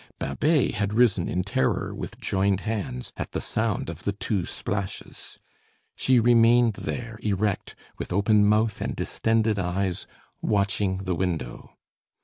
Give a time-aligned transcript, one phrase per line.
[0.17, 5.37] Babet had risen in terror, with joined hands, at the sound of the two splashes.
[5.95, 10.07] She remained there, erect, with open mouth and distended eyes,
[10.41, 11.75] watching the window.